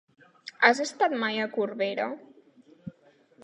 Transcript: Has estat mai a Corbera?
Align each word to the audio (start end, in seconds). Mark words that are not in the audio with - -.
Has 0.69 0.81
estat 0.85 1.13
mai 1.25 1.37
a 1.43 1.47
Corbera? 1.59 2.11